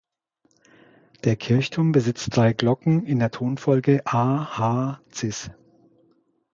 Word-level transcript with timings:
Der 1.25 1.35
Kirchturm 1.35 1.91
besitzt 1.91 2.35
drei 2.35 2.53
Glocken 2.53 3.05
in 3.05 3.19
der 3.19 3.29
Tonfolge 3.29 4.01
a-h-cis. 4.07 5.51